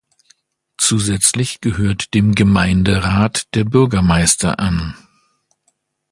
[0.79, 4.95] Zusätzlich gehört dem Gemeinderat der Bürgermeister an.